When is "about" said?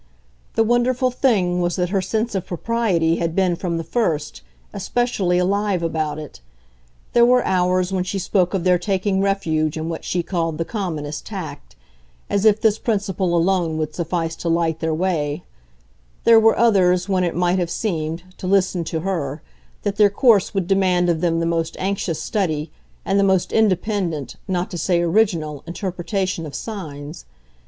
5.83-6.17